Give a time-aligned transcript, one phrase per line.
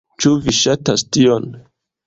[0.23, 1.49] Ĉu vi ŝatas tion?